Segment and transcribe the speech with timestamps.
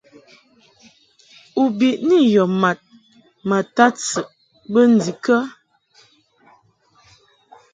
[1.61, 2.79] U biʼni yɔ mad
[3.47, 4.29] ma tadsɨʼ
[4.71, 5.35] bə ndikə?